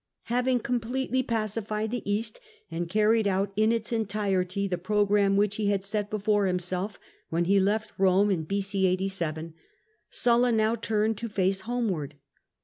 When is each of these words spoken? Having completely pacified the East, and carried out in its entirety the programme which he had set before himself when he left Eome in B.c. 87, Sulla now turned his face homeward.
Having 0.33 0.61
completely 0.61 1.21
pacified 1.21 1.91
the 1.91 2.01
East, 2.11 2.39
and 2.71 2.89
carried 2.89 3.27
out 3.27 3.53
in 3.55 3.71
its 3.71 3.91
entirety 3.91 4.67
the 4.67 4.79
programme 4.79 5.37
which 5.37 5.57
he 5.57 5.67
had 5.67 5.83
set 5.83 6.09
before 6.09 6.47
himself 6.47 6.97
when 7.29 7.45
he 7.45 7.59
left 7.59 7.95
Eome 7.99 8.33
in 8.33 8.43
B.c. 8.45 8.87
87, 8.87 9.53
Sulla 10.09 10.51
now 10.51 10.75
turned 10.75 11.19
his 11.19 11.31
face 11.31 11.59
homeward. 11.59 12.15